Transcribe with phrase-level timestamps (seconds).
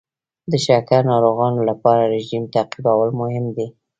[0.51, 3.67] د شکر ناروغانو لپاره رژیم تعقیبول مهم دي.